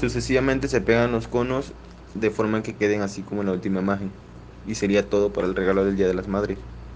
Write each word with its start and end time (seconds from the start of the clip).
Sucesivamente 0.00 0.66
se 0.68 0.80
pegan 0.80 1.12
los 1.12 1.28
conos 1.28 1.74
de 2.14 2.30
forma 2.30 2.62
que 2.62 2.78
queden 2.78 3.02
así 3.02 3.22
como 3.24 3.42
en 3.42 3.48
la 3.48 3.52
última 3.52 3.80
imagen. 3.80 4.18
Y 4.64 4.76
sería 4.76 5.10
todo 5.10 5.32
para 5.34 5.46
el 5.46 5.54
regalo 5.54 5.84
del 5.84 5.96
Día 5.96 6.06
de 6.08 6.14
las 6.14 6.26
Madres. 6.26 6.66